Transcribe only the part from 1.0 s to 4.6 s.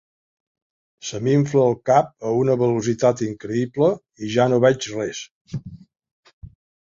Se m’infla el cap a una velocitat increïble, i ja no